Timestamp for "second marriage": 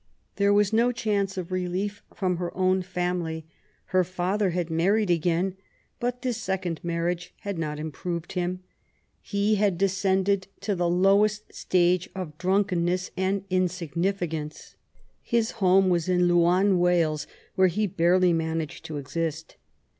6.37-7.35